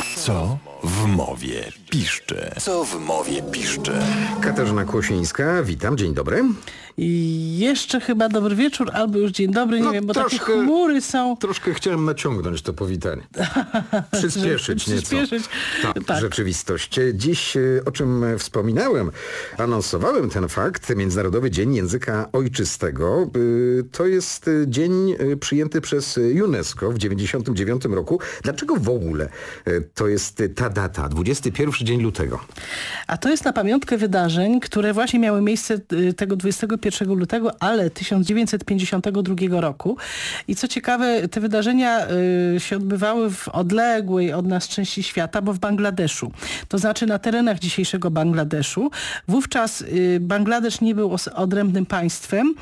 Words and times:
Co 0.00 0.58
w 0.84 1.06
mowie 1.06 1.72
piszczy? 1.90 2.50
Co 2.60 2.84
w 2.84 3.00
mowie 3.00 3.42
piszczy? 3.42 3.92
Katarzyna 4.40 4.84
Kłosińska, 4.84 5.62
witam, 5.62 5.96
dzień 5.96 6.14
dobry. 6.14 6.44
I 7.00 7.56
jeszcze 7.58 8.00
chyba 8.00 8.28
dobry 8.28 8.56
wieczór, 8.56 8.90
albo 8.94 9.18
już 9.18 9.30
dzień 9.30 9.52
dobry, 9.52 9.78
nie 9.78 9.84
No, 9.84 9.92
wiem, 9.92 10.06
bo 10.06 10.14
troszkę- 10.14 10.38
takie 10.38 10.52
chmury 10.52 11.00
są. 11.00 11.36
Troszkę 11.36 11.74
chciałem 11.74 12.04
naciągnąć 12.04 12.62
to 12.62 12.72
powitanie. 12.72 13.22
Przyspieszyć 14.12 14.86
nieco. 14.86 15.02
przyspieszyć. 15.02 15.44
Tak, 15.82 16.04
Tak. 16.06 16.20
rzeczywistość. 16.20 17.00
Dziś, 17.14 17.56
e, 17.56 17.60
o 17.86 17.90
czym 17.90 18.24
wspominałem, 18.38 19.10
anonsowałem 19.58 20.30
ten 20.30 20.48
fakt, 20.48 20.96
Międzynarodowy 20.96 21.50
Dzień 21.50 21.74
Języka 21.74 22.28
Ojczystego. 22.32 23.30
Y, 23.36 23.84
To 23.92 24.06
jest 24.06 24.48
y, 24.48 24.64
dzień 24.68 25.14
przyjęty 25.40 25.80
przez 25.80 26.18
UNESCO 26.44 26.90
w 26.90 26.94
1999 26.98 27.84
roku. 27.94 28.20
Dlaczego 28.42 28.76
w 28.76 28.88
ogóle 28.88 29.28
to 29.94 30.08
jest 30.08 30.40
y, 30.40 30.48
ta 30.68 30.74
data, 30.82 31.08
21 31.08 31.86
dzień 31.86 32.02
lutego? 32.02 32.40
A 33.06 33.16
to 33.16 33.28
jest 33.28 33.44
na 33.44 33.52
pamiątkę 33.52 33.96
wydarzeń, 33.96 34.60
które 34.60 34.92
właśnie 34.92 35.18
miały 35.18 35.42
miejsce 35.42 35.80
y, 35.92 36.12
tego 36.12 36.36
21 36.36 37.08
lutego, 37.08 37.62
ale 37.62 37.90
1952 37.90 39.60
roku. 39.60 39.96
I 40.48 40.56
co 40.56 40.68
ciekawe, 40.68 41.28
te 41.28 41.40
wydarzenia 41.40 42.06
y, 42.56 42.60
się 42.60 42.76
odbywały 42.76 43.30
w 43.30 43.48
odległej 43.48 44.32
od 44.32 44.46
nas 44.46 44.68
części 44.68 45.02
świata, 45.02 45.42
bo 45.42 45.52
w 45.52 45.58
Bangladeszu. 45.58 46.32
To 46.68 46.78
znaczy 46.78 47.06
na 47.06 47.18
terenach 47.18 47.58
dzisiejszego 47.58 48.10
Bangladeszu. 48.10 48.90
Wówczas 49.28 49.80
y, 49.80 50.18
Bangladesz 50.20 50.80
nie 50.80 50.94
był 50.94 51.16
odrębnym 51.34 51.86
państwem. 51.86 52.54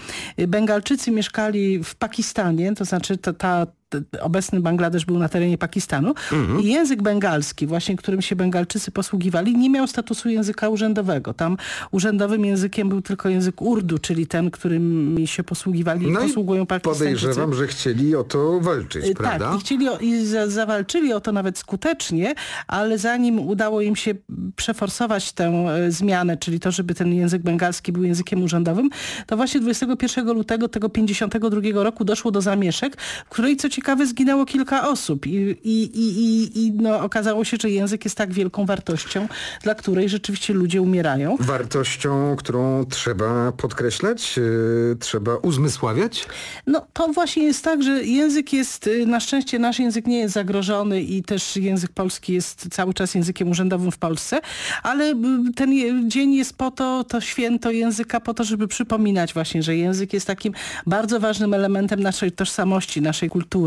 Bengalczycy 0.49 1.11
mieszkali 1.11 1.85
w 1.85 1.95
Pakistanie, 1.95 2.75
to 2.75 2.85
znaczy 2.85 3.17
ta 3.19 3.67
t- 3.67 3.86
obecny 4.21 4.61
Bangladesz 4.61 5.05
był 5.05 5.19
na 5.19 5.29
terenie 5.29 5.59
Pakistanu 5.59 6.15
i 6.63 6.67
język 6.67 7.03
bengalski, 7.03 7.67
właśnie 7.67 7.97
którym 7.97 8.23
się 8.23 8.37
Bengalczycy 8.37 8.91
posługiwali, 8.91 9.57
nie 9.57 9.71
miał 9.71 9.87
statusu 9.87 10.29
języka 10.29 10.69
urzędowego. 10.69 11.35
Tam 11.35 11.57
urzędowym 11.91 12.45
językiem 12.45 12.89
był 12.89 13.03
tylko 13.03 13.29
język 13.29 13.63
urdu, 13.63 13.99
czyli 13.99 14.27
ten, 14.27 14.51
którym 14.51 15.17
się 15.27 15.45
posługiwali 15.45 16.07
i 16.07 16.11
No 16.11 16.21
i 16.21 16.27
posługują 16.27 16.67
Pakistańczycy. 16.67 17.05
podejrzewam, 17.05 17.55
że 17.55 17.67
chcieli 17.67 18.17
o 18.17 18.25
to 18.25 18.61
walczyć, 18.61 19.05
Y, 19.05 19.15
prawda? 19.15 19.51
Tak, 19.51 19.57
i 19.57 19.61
chcieli 19.61 19.89
o, 19.89 19.99
i 19.99 20.27
za, 20.27 20.49
zawalczyli 20.49 21.13
o 21.13 21.21
to 21.21 21.33
nawet 21.33 21.59
skutecznie, 21.59 22.35
ale 22.67 22.99
zanim 22.99 23.39
udało 23.41 23.81
im 23.81 23.97
się 23.97 24.15
przeforsować 24.57 25.33
tę 25.33 25.45
e, 25.45 25.91
zmianę, 25.93 26.37
czyli 26.37 26.61
to, 26.61 26.71
żeby 26.71 26.95
ten 26.95 27.15
język 27.15 27.43
bengalski 27.43 27.93
był 27.93 28.05
językiem 28.05 28.43
urzędowym, 28.43 28.91
to 29.27 29.37
właśnie 29.37 29.61
21 29.61 30.27
lutego 30.27 30.69
tego 30.69 30.89
52 30.89 31.61
roku 31.85 32.05
doszło 32.05 32.31
do 32.31 32.41
zamieszek, 32.41 32.97
w 33.27 33.29
której 33.29 33.57
co 33.57 33.69
ciekawe 33.77 34.07
zginęło 34.07 34.47
kilka 34.47 34.89
osób 34.89 35.27
i, 35.27 35.31
i, 35.65 35.91
i, 35.95 36.67
i, 36.67 36.73
no, 36.73 37.01
okazało 37.01 37.45
się, 37.45 37.57
że 37.61 37.71
język 37.71 38.05
jest 38.05 38.17
tak 38.17 38.33
wielką 38.33 38.67
wartością, 38.67 39.29
dla 39.63 39.75
której 39.75 40.09
rzeczywiście 40.09 40.55
ludzie 40.55 40.83
umierają. 40.83 41.37
Wartością, 41.41 42.37
którą 42.37 42.85
trzeba 42.85 43.53
podkreślać, 43.53 44.37
yy, 44.37 44.97
trzeba 45.01 45.37
uzmysławiać. 45.37 46.27
No 46.67 46.87
to 46.93 47.09
właśnie 47.09 47.43
jest 47.43 47.65
tak, 47.65 47.83
że 47.83 48.05
język 48.05 48.53
jest, 48.53 48.87
y, 48.87 49.07
na 49.07 49.21
szczęście 49.21 49.59
nasz 49.59 49.79
język 49.79 50.07
nie 50.07 50.19
jest 50.19 50.35
zagrożony 50.35 51.03
i 51.03 51.23
też 51.23 51.57
język 51.57 51.93
polski 51.93 52.33
jest 52.33 52.69
cały 52.71 52.95
czas 52.95 53.15
językiem 53.15 53.51
urzędowym 53.51 53.93
w 53.93 53.99
Polsce, 53.99 54.41
ale 54.83 55.05
y, 55.11 55.15
ten 55.57 55.71
dzień 56.11 56.35
jest 56.35 56.57
po 56.57 56.71
to, 56.71 57.05
to 57.05 57.21
święto 57.21 57.71
języka 57.71 58.21
po 58.21 58.35
to, 58.35 58.45
żeby 58.45 58.69
przypominać 58.69 59.35
właśnie, 59.35 59.63
że 59.63 59.77
język 59.77 60.13
jest 60.13 60.27
takim 60.27 60.53
bardzo 60.87 61.21
ważnym 61.21 61.55
elementem 61.55 62.01
naszej 62.01 62.33
tożsamości, 62.33 63.03
naszej 63.03 63.31
kultury 63.31 63.66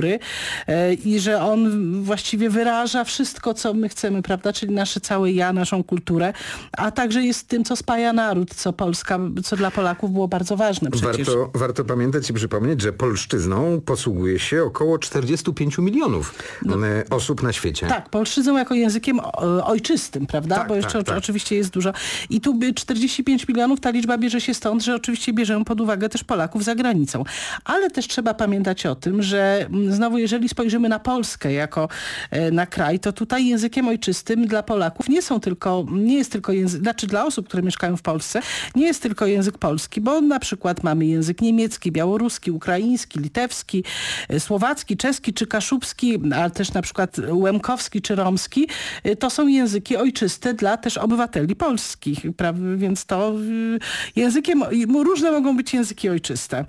e, 0.67 0.93
i 0.93 1.19
że 1.19 1.41
on 1.41 1.69
właściwie 2.03 2.49
wyraża 2.49 3.03
wszystko, 3.03 3.53
co 3.53 3.73
my 3.73 3.89
chcemy, 3.89 4.21
prawda, 4.21 4.53
czyli 4.53 4.73
nasze 4.73 4.99
całe 4.99 5.31
ja, 5.31 5.53
naszą 5.53 5.83
kulturę, 5.83 6.33
a 6.71 6.91
także 6.91 7.21
jest 7.23 7.47
tym, 7.47 7.63
co 7.63 7.75
spaja 7.75 8.13
naród, 8.13 8.55
co 8.55 8.73
Polska, 8.73 9.19
co 9.43 9.55
dla 9.55 9.71
Polaków 9.71 10.11
było 10.13 10.27
bardzo 10.27 10.57
ważne 10.57 10.91
przecież. 10.91 11.27
Warto, 11.27 11.49
warto 11.53 11.85
pamiętać 11.85 12.29
i 12.29 12.33
przypomnieć, 12.33 12.81
że 12.81 12.93
polszczyzną 12.93 13.81
posługuje 13.81 14.39
się 14.39 14.63
około 14.63 14.99
45 14.99 15.77
milionów 15.77 16.35
e, 16.65 17.03
osób 17.09 17.43
na 17.43 17.53
świecie. 17.53 17.87
Tak, 17.87 18.09
polszczyzną 18.09 18.57
jako 18.57 18.73
językiem 18.75 19.19
o- 19.19 19.65
ojczystym, 19.67 20.27
prawda? 20.27 20.55
Tak, 20.55 20.67
Bo 20.67 20.75
jeszcze 20.75 20.91
tak, 20.91 21.01
o- 21.01 21.03
tak. 21.03 21.17
oczywiście 21.17 21.55
jest 21.55 21.69
dużo. 21.69 21.93
I 22.29 22.41
tu 22.41 22.53
by 22.53 22.73
45 22.73 23.47
milionów, 23.47 23.79
ta 23.79 23.89
liczba 23.89 24.17
bierze 24.17 24.41
się 24.41 24.53
stąd, 24.53 24.83
że 24.83 24.95
oczywiście 24.95 25.33
bierzemy 25.33 25.65
pod 25.65 25.81
uwagę 25.81 26.09
też 26.09 26.23
Polaków 26.23 26.63
za 26.63 26.75
granicą. 26.75 27.23
Ale 27.65 27.89
też 27.89 28.07
trzeba 28.07 28.33
pamiętać 28.33 28.85
o 28.85 28.95
tym, 28.95 29.23
że 29.23 29.65
mm, 29.69 29.88
znowu 29.93 30.17
jeżeli 30.17 30.49
spojrzymy 30.49 30.89
na 30.89 30.99
Polskę 30.99 31.53
jako 31.53 31.89
e, 32.31 32.51
na 32.51 32.65
kraj, 32.65 32.99
to 32.99 33.13
tutaj 33.13 33.47
językiem 33.47 33.87
ojczystym 33.87 34.47
dla 34.47 34.63
Polaków 34.63 35.09
nie 35.09 35.21
są 35.21 35.39
tylko, 35.39 35.85
nie 35.91 36.17
jest 36.17 36.31
tylko 36.31 36.51
język, 36.51 36.81
znaczy 36.81 37.07
dla 37.07 37.25
osób, 37.25 37.47
które 37.47 37.63
mieszkają 37.63 37.97
w 37.97 38.01
Polsce, 38.01 38.41
nie 38.75 38.85
jest 38.85 39.01
tylko 39.01 39.25
język 39.25 39.57
polski, 39.57 40.01
bo 40.01 40.21
na 40.21 40.39
przykład 40.39 40.83
mamy 40.83 41.05
język 41.05 41.41
niemiecki, 41.41 41.91
białoruski, 41.91 42.51
ukraiński, 42.51 43.19
litewski, 43.19 43.83
e, 44.29 44.39
słowacki, 44.39 44.97
czeski 44.97 45.33
czy 45.33 45.47
kaszubski, 45.47 46.19
ale 46.35 46.51
też 46.51 46.73
na 46.73 46.81
przykład 46.81 47.17
łemkowski 47.31 48.01
czy 48.01 48.15
romski, 48.15 48.67
y, 49.05 49.15
to 49.15 49.29
są 49.29 49.47
języki 49.47 49.97
ojczyste 49.97 50.53
dla 50.53 50.77
też 50.77 50.97
obywateli 50.97 51.55
polskich, 51.55 52.19
prawda? 52.37 52.65
więc 52.77 53.05
to 53.05 53.33
językiem, 54.15 54.63
różne 54.93 55.31
mogą 55.31 55.57
być 55.57 55.73
języki 55.73 56.09
ojczyste. 56.09 56.65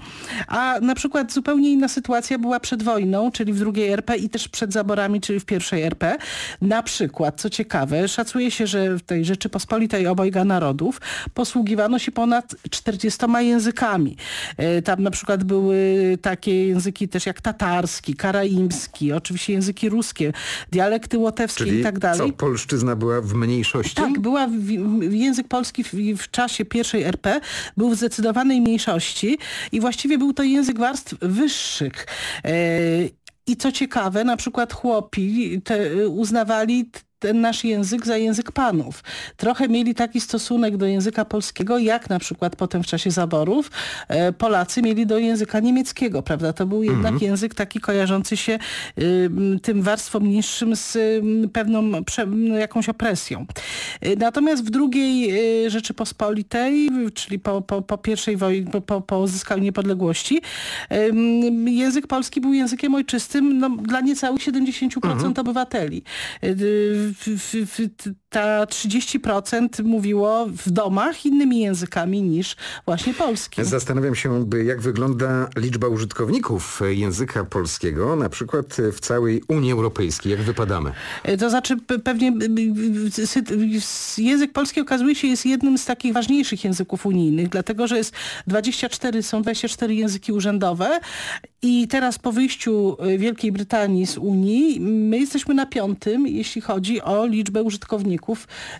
A 0.48 0.80
na 0.82 0.94
przykład 0.94 1.32
zupełnie 1.32 1.70
inna 1.70 1.88
sytuacja 1.88 2.38
była 2.38 2.60
przed 2.60 2.82
wojną, 2.82 3.09
czyli 3.32 3.52
w 3.52 3.58
drugiej 3.58 3.88
RP 3.88 4.16
i 4.16 4.28
też 4.28 4.48
przed 4.48 4.72
zaborami, 4.72 5.20
czyli 5.20 5.40
w 5.40 5.44
pierwszej 5.44 5.82
RP. 5.82 6.16
Na 6.60 6.82
przykład, 6.82 7.40
co 7.40 7.50
ciekawe, 7.50 8.08
szacuje 8.08 8.50
się, 8.50 8.66
że 8.66 8.98
w 8.98 9.02
tej 9.02 9.24
Rzeczypospolitej 9.24 10.06
obojga 10.06 10.44
narodów 10.44 11.00
posługiwano 11.34 11.98
się 11.98 12.12
ponad 12.12 12.54
40 12.70 13.18
językami. 13.38 14.16
E, 14.56 14.82
Tam 14.82 15.02
na 15.02 15.10
przykład 15.10 15.44
były 15.44 16.18
takie 16.22 16.66
języki 16.66 17.08
też 17.08 17.26
jak 17.26 17.40
tatarski, 17.40 18.14
karaimski, 18.14 19.12
oczywiście 19.12 19.52
języki 19.52 19.88
ruskie, 19.88 20.32
dialekty 20.72 21.18
łotewskie 21.18 21.64
Czyli 21.64 21.80
i 21.80 21.82
tak 21.82 21.98
dalej. 21.98 22.30
co, 22.30 22.36
polszczyzna 22.36 22.96
była 22.96 23.20
w 23.20 23.34
mniejszości? 23.34 23.94
Tak, 23.94 24.18
była 24.18 24.46
w, 24.46 24.52
w, 24.52 25.12
język 25.12 25.48
polski 25.48 25.84
w, 25.84 25.92
w 26.18 26.30
czasie 26.30 26.64
pierwszej 26.64 27.02
RP 27.02 27.40
był 27.76 27.90
w 27.90 27.96
zdecydowanej 27.96 28.60
mniejszości 28.60 29.38
i 29.72 29.80
właściwie 29.80 30.18
był 30.18 30.32
to 30.32 30.42
język 30.42 30.78
warstw 30.78 31.14
wyższych. 31.20 32.06
I 33.50 33.56
co 33.56 33.72
ciekawe, 33.72 34.24
na 34.24 34.36
przykład 34.36 34.72
chłopi 34.72 35.60
te, 35.62 36.08
uznawali 36.08 36.90
ten 37.20 37.40
nasz 37.40 37.64
język 37.64 38.06
za 38.06 38.16
język 38.16 38.52
panów. 38.52 39.02
Trochę 39.36 39.68
mieli 39.68 39.94
taki 39.94 40.20
stosunek 40.20 40.76
do 40.76 40.86
języka 40.86 41.24
polskiego, 41.24 41.78
jak 41.78 42.10
na 42.10 42.18
przykład 42.18 42.56
potem 42.56 42.82
w 42.82 42.86
czasie 42.86 43.10
zaborów 43.10 43.70
e, 44.08 44.32
Polacy 44.32 44.82
mieli 44.82 45.06
do 45.06 45.18
języka 45.18 45.60
niemieckiego, 45.60 46.22
prawda? 46.22 46.52
To 46.52 46.66
był 46.66 46.82
jednak 46.82 47.22
język 47.22 47.54
taki 47.54 47.80
kojarzący 47.80 48.36
się 48.36 48.58
y, 48.98 49.30
tym 49.62 49.82
warstwom 49.82 50.28
niższym 50.28 50.76
z 50.76 50.96
y, 50.96 51.22
pewną 51.52 52.04
prze, 52.04 52.22
m, 52.22 52.46
jakąś 52.46 52.88
opresją. 52.88 53.46
Y, 54.06 54.16
Natomiast 54.16 54.64
w 54.64 54.70
drugiej 54.70 55.30
y, 55.66 55.70
Rzeczypospolitej, 55.70 56.88
czyli 57.14 57.38
po, 57.38 57.62
po, 57.62 57.82
po 57.82 57.98
pierwszej 57.98 58.36
wojnie, 58.36 58.70
po, 58.86 59.00
po, 59.00 59.18
uzyskaniu 59.18 59.62
niepodległości, 59.62 60.40
język 61.66 62.06
polski 62.06 62.40
był 62.40 62.52
językiem 62.52 62.94
ojczystym 62.94 63.58
no, 63.58 63.70
dla 63.70 64.00
niecałych 64.00 64.40
70% 64.42 65.40
obywateli. 65.40 65.96
Y, 65.96 66.02
w- 66.42 67.09
fut, 67.14 67.38
fut, 67.38 67.66
fut 67.66 68.14
Ta 68.30 68.64
30% 68.64 69.84
mówiło 69.84 70.46
w 70.46 70.70
domach 70.70 71.26
innymi 71.26 71.60
językami 71.60 72.22
niż 72.22 72.56
właśnie 72.86 73.14
polskim. 73.14 73.64
Zastanawiam 73.64 74.14
się, 74.14 74.46
jak 74.64 74.80
wygląda 74.80 75.48
liczba 75.56 75.88
użytkowników 75.88 76.80
języka 76.90 77.44
polskiego, 77.44 78.16
na 78.16 78.28
przykład 78.28 78.76
w 78.92 79.00
całej 79.00 79.42
Unii 79.48 79.72
Europejskiej. 79.72 80.32
Jak 80.32 80.40
wypadamy? 80.42 80.92
E, 81.22 81.36
To 81.36 81.50
znaczy 81.50 81.76
pe- 81.76 81.98
pewnie 81.98 82.32
język 84.18 84.52
polski 84.52 84.80
okazuje 84.80 85.14
się 85.14 85.28
jest 85.28 85.46
jednym 85.46 85.78
z 85.78 85.84
takich 85.84 86.12
ważniejszych 86.12 86.64
języków 86.64 87.06
unijnych, 87.06 87.48
dlatego 87.48 87.86
że 87.86 87.96
jest 87.96 88.12
24, 88.46 89.22
są 89.22 89.42
24 89.42 89.94
języki 89.94 90.32
urzędowe 90.32 91.00
i 91.62 91.88
teraz 91.88 92.18
po 92.18 92.32
wyjściu 92.32 92.96
y, 93.06 93.18
Wielkiej 93.18 93.52
Brytanii 93.52 94.06
z 94.06 94.18
Unii 94.18 94.80
my 94.80 95.18
jesteśmy 95.18 95.54
na 95.54 95.66
piątym, 95.66 96.26
jeśli 96.26 96.60
chodzi 96.60 97.02
o 97.02 97.26
liczbę 97.26 97.62
użytkowników 97.62 98.19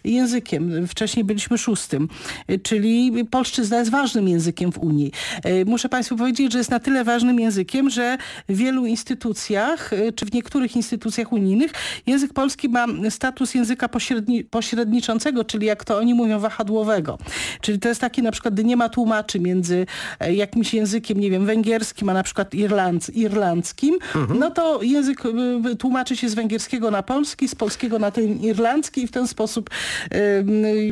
językiem. 0.04 0.88
Wcześniej 0.88 1.25
byliśmy 1.25 1.58
szóstym, 1.58 2.08
y, 2.50 2.58
czyli 2.58 3.12
polszczyzna 3.31 3.78
jest 3.78 3.90
ważnym 3.90 4.28
językiem 4.28 4.72
w 4.72 4.78
Unii. 4.78 5.12
Y, 5.46 5.64
Muszę 5.66 5.88
Państwu 5.88 6.16
powiedzieć, 6.16 6.52
że 6.52 6.58
jest 6.58 6.70
na 6.70 6.81
tyle 6.81 7.04
ważnym 7.04 7.40
językiem, 7.40 7.90
że 7.90 8.19
w 8.48 8.56
wielu 8.56 8.87
instytucjach, 8.87 9.92
y, 9.92 10.12
czy 10.12 10.26
w 10.26 10.32
niektórych 10.32 10.76
instytucjach 10.76 11.32
unijnych 11.32 11.72
język 12.06 12.32
polski 12.32 12.69
ma 12.69 12.87
status 13.10 13.54
języka 13.54 13.88
pośredni, 13.88 14.44
pośredniczącego, 14.44 15.44
czyli 15.44 15.66
jak 15.66 15.84
to 15.84 15.98
oni 15.98 16.14
mówią, 16.14 16.38
wahadłowego. 16.38 17.19
Czyli 17.60 17.78
to 17.78 17.88
jest 17.88 18.00
taki 18.00 18.22
na 18.22 18.32
przykład, 18.32 18.54
gdy 18.54 18.64
nie 18.64 18.76
ma 18.76 18.88
tłumaczy 18.88 19.40
między 19.40 19.87
e, 20.20 20.34
jakimś 20.34 20.75
językiem, 20.75 21.20
nie 21.20 21.31
wiem, 21.31 21.46
węgierskim, 21.46 22.08
a 22.08 22.14
na 22.14 22.22
przykład 22.22 22.54
irlandz, 22.54 23.10
irlandzkim, 23.10 23.98
no 24.38 24.50
to 24.50 24.82
język 24.82 25.22
tłumaczy 25.78 26.16
się 26.16 26.28
z 26.28 26.34
węgierskiego 26.34 26.90
na 26.90 27.02
polski, 27.02 27.48
z 27.48 27.54
polskiego 27.54 27.98
na 27.98 28.10
ten 28.10 28.40
irlandzki 28.40 29.02
i 29.02 29.06
w 29.06 29.10
ten 29.10 29.28
sposób 29.31 29.71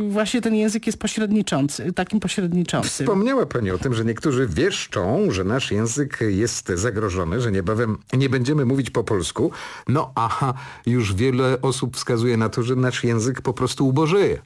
właśnie 0.08 0.40
ten 0.40 0.54
język 0.54 0.86
jest 0.86 0.98
pośredniczący, 0.98 1.92
takim 1.92 2.20
pośredniczącym. 2.20 3.06
Wspomniała 3.06 3.46
Pani 3.46 3.70
o 3.70 3.78
tym, 3.78 3.94
że 3.94 4.04
niektórzy 4.04 4.46
wieszczą, 4.46 5.30
że 5.30 5.44
nasz 5.44 5.70
język 5.70 6.18
jest 6.28 6.68
zagrożony, 6.74 7.40
że 7.40 7.52
niebawem 7.52 7.98
nie 8.12 8.28
będziemy 8.28 8.64
mówić 8.64 8.90
po 8.90 9.04
polsku. 9.04 9.50
No 9.88 10.12
aha, 10.14 10.54
już 10.86 11.14
wiele 11.14 11.60
osób 11.62 11.96
wskazuje 11.96 12.36
na 12.36 12.48
to, 12.48 12.62
że 12.62 12.76
nasz 12.76 13.04
język 13.04 13.42
po 13.42 13.52
prostu 13.52 13.88
ubożeje. 13.88 14.38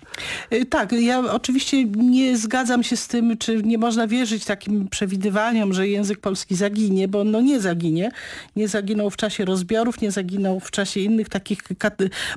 Y, 0.53 0.67
Tak, 0.67 0.93
ja 0.93 1.33
oczywiście 1.33 1.85
nie 1.85 2.39
zgadzam 2.39 2.83
się 2.83 2.97
z 2.97 3.09
tym, 3.09 3.39
czy 3.39 3.63
nie 3.63 3.79
można 3.79 4.07
wierzyć 4.07 4.45
takim 4.45 4.89
przewidywaniom, 4.89 5.73
że 5.73 5.89
język 5.89 6.21
polski 6.21 6.55
zaginie, 6.55 7.09
bo 7.09 7.25
no 7.25 7.41
nie 7.41 7.61
zaginie. 7.61 8.11
Nie 8.57 8.69
zaginął 8.69 9.11
w 9.11 9.17
czasie 9.17 9.45
rozbiorów, 9.45 10.01
nie 10.01 10.11
zaginął 10.11 10.61
w 10.61 10.71
czasie 10.71 11.01
innych 11.01 11.29
takich 11.29 11.59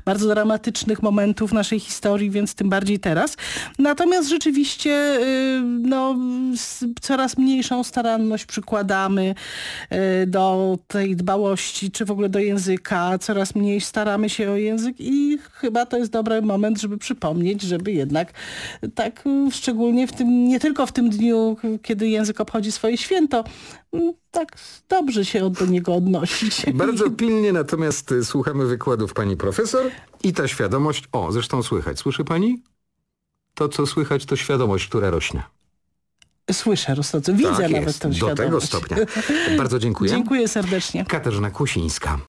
bardzo 0.06 0.28
dramatycznych 0.28 1.04
momentów 1.04 1.45
naszej 1.54 1.80
historii, 1.80 2.30
więc 2.30 2.56
tym 2.56 2.70
bardziej 2.70 3.00
teraz. 3.00 3.38
Natomiast 3.80 4.30
rzeczywiście 4.30 4.92
y, 4.92 5.62
no, 5.82 6.16
coraz 7.02 7.38
mniejszą 7.38 7.84
staranność 7.84 8.46
przykładamy 8.46 9.36
y, 10.24 10.28
do 10.28 10.78
tej 10.88 11.16
dbałości, 11.16 11.92
czy 11.92 12.06
w 12.06 12.12
ogóle 12.12 12.30
do 12.30 12.40
języka. 12.40 13.18
Coraz 13.20 13.56
mniej 13.56 13.82
staramy 13.82 14.30
się 14.30 14.52
o 14.52 14.56
język 14.56 14.96
i 15.00 15.38
chyba 15.52 15.86
to 15.86 15.98
jest 15.98 16.12
dobry 16.12 16.42
moment, 16.42 16.82
żeby 16.82 16.98
przypomnieć, 16.98 17.62
żeby 17.62 17.92
jednak 17.92 18.34
tak 18.96 19.24
y, 19.28 19.52
szczególnie 19.52 20.08
w 20.08 20.12
tym, 20.12 20.48
nie 20.48 20.60
tylko 20.60 20.86
w 20.86 20.92
tym 20.92 21.10
dniu, 21.10 21.58
kiedy 21.82 22.08
język 22.08 22.42
obchodzi 22.42 22.72
swoje 22.72 22.98
święto, 22.98 23.44
tak 24.36 24.56
dobrze 24.90 25.26
się 25.26 25.50
do 25.50 25.66
niego 25.66 25.96
odnosić. 25.96 26.66
Bardzo 26.74 27.10
pilnie 27.12 27.54
natomiast 27.54 28.12
y, 28.12 28.26
słuchamy 28.26 28.66
wykładów 28.66 29.14
pani 29.14 29.38
profesor 29.38 29.92
i 30.24 30.34
ta 30.34 30.48
świadomość, 30.48 31.04
o 31.12 31.32
zresztą 31.32 31.64
słychać, 31.64 32.00
słyszy 32.00 32.24
pani? 32.24 32.64
To 33.54 33.70
co 33.70 33.86
słychać 33.86 34.26
to 34.26 34.36
świadomość, 34.36 34.88
która 34.88 35.10
rośnie. 35.10 35.44
Słyszę 36.52 36.96
rosnące, 36.96 37.34
widzę 37.34 37.50
tak 37.50 37.60
nawet 37.72 37.88
jest, 37.88 38.00
tę 38.00 38.08
do 38.10 38.16
świadomość. 38.16 38.38
tego 38.38 38.62
stopnia. 38.62 38.98
Bardzo 39.58 39.80
dziękuję. 39.80 40.12
Dziękuję 40.18 40.48
serdecznie. 40.48 41.06
Katarzyna 41.06 41.52
Kusińska. 41.52 42.20